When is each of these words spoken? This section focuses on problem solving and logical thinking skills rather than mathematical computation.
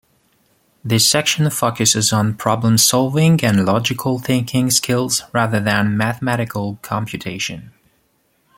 This 0.83 1.07
section 1.07 1.47
focuses 1.51 2.11
on 2.11 2.33
problem 2.33 2.79
solving 2.79 3.43
and 3.43 3.63
logical 3.67 4.17
thinking 4.17 4.71
skills 4.71 5.21
rather 5.31 5.59
than 5.59 5.95
mathematical 5.95 6.79
computation. 6.81 7.71